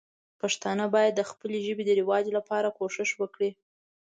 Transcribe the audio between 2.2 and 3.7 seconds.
لپاره کوښښ وکړي.